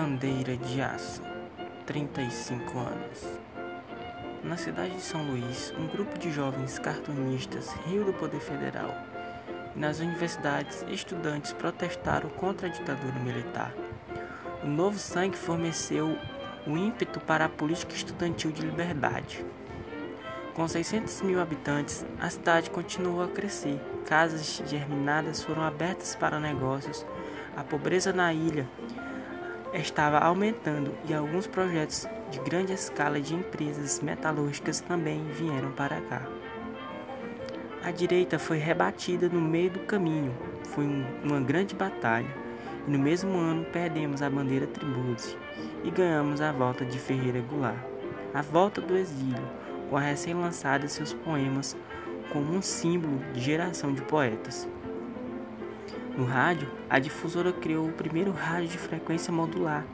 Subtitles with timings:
[0.00, 1.20] Bandeira de Aço,
[1.84, 3.40] 35 anos.
[4.44, 8.94] Na cidade de São Luís, um grupo de jovens cartunistas riu do poder federal
[9.74, 13.74] nas universidades estudantes protestaram contra a ditadura militar.
[14.62, 16.16] O novo sangue forneceu
[16.64, 19.44] o ímpeto para a política estudantil de liberdade.
[20.54, 23.80] Com 600 mil habitantes, a cidade continuou a crescer.
[24.06, 27.04] Casas germinadas foram abertas para negócios.
[27.56, 28.64] A pobreza na ilha
[29.72, 36.22] estava aumentando e alguns projetos de grande escala de empresas metalúrgicas também vieram para cá.
[37.82, 40.34] A direita foi rebatida no meio do caminho.
[40.64, 42.28] Foi um, uma grande batalha.
[42.86, 45.38] E no mesmo ano perdemos a bandeira Tribute
[45.84, 47.78] e ganhamos a volta de Ferreira Goulart.
[48.34, 49.42] A volta do exílio
[49.88, 51.76] com a recém-lançada seus poemas
[52.32, 54.68] como um símbolo de geração de poetas.
[56.18, 59.86] No rádio, a difusora criou o primeiro rádio de frequência modular,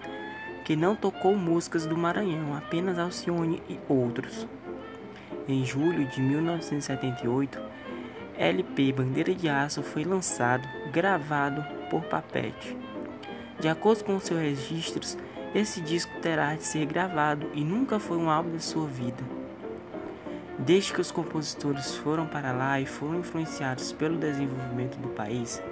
[0.64, 4.48] que não tocou músicas do Maranhão, apenas Alcione e outros.
[5.46, 7.60] Em julho de 1978,
[8.38, 12.74] LP Bandeira de Aço foi lançado, gravado por Papete.
[13.60, 15.18] De acordo com seus registros,
[15.54, 19.22] esse disco terá de ser gravado e nunca foi um álbum de sua vida.
[20.58, 25.62] Desde que os compositores foram para lá e foram influenciados pelo desenvolvimento do país,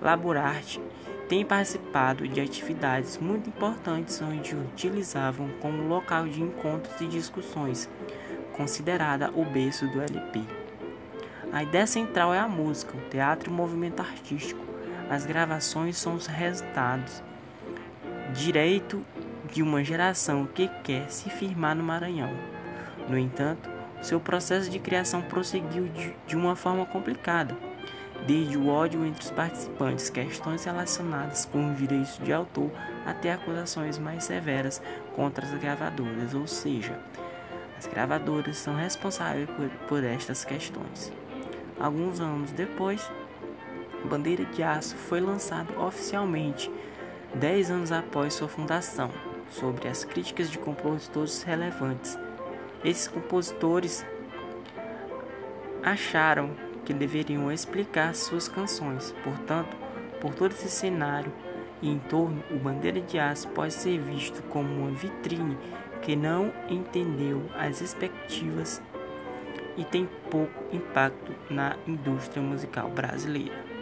[0.00, 0.80] Laborarte
[1.28, 7.88] tem participado de atividades muito importantes onde utilizavam como local de encontros e discussões,
[8.52, 10.40] considerada o berço do LP.
[11.52, 14.64] A ideia central é a música, o teatro e o movimento artístico.
[15.08, 17.22] As gravações são os resultados
[18.34, 19.04] direito
[19.52, 22.30] de uma geração que quer se firmar no Maranhão.
[23.08, 23.70] No entanto,
[24.02, 27.56] seu processo de criação prosseguiu de, de uma forma complicada,
[28.26, 32.70] desde o ódio entre os participantes, questões relacionadas com os direitos de autor,
[33.04, 34.82] até acusações mais severas
[35.14, 36.98] contra as gravadoras, ou seja,
[37.78, 41.12] as gravadoras são responsáveis por, por estas questões.
[41.78, 43.10] Alguns anos depois,
[44.04, 46.70] Bandeira de Aço foi lançado oficialmente,
[47.34, 49.10] dez anos após sua fundação,
[49.50, 52.18] sobre as críticas de compositores relevantes
[52.84, 54.06] esses compositores
[55.82, 56.50] acharam
[56.86, 59.14] que deveriam explicar suas canções.
[59.22, 59.76] Portanto,
[60.20, 61.32] por todo esse cenário
[61.82, 65.58] e entorno, o Bandeira de Aço pode ser visto como uma vitrine
[66.00, 68.80] que não entendeu as expectativas
[69.76, 73.75] e tem pouco impacto na indústria musical brasileira.